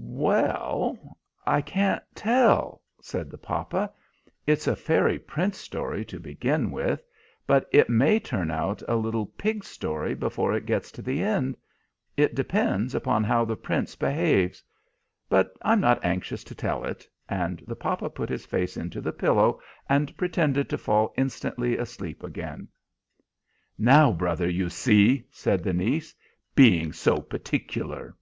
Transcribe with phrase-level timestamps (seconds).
[0.00, 0.98] "Well,
[1.46, 3.92] I can't tell," said the papa.
[4.44, 7.04] "It's a fairy prince story to begin with,
[7.46, 11.56] but it may turn out a little pig story before it gets to the end.
[12.16, 14.60] It depends upon how the Prince behaves.
[15.28, 19.12] But I'm not anxious to tell it," and the papa put his face into the
[19.12, 22.66] pillow and pretended to fall instantly asleep again.
[23.78, 26.12] "Now, brother, you see!" said the niece.
[26.56, 28.16] "Being so particular!"